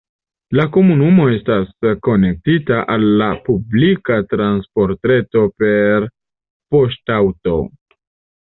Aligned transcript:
La 0.59 0.63
komunumo 0.77 1.25
estas 1.33 1.67
konektita 2.07 2.79
al 2.95 3.05
la 3.19 3.27
publika 3.51 4.17
transportreto 4.33 5.45
per 5.65 6.09
poŝtaŭto. 6.75 7.59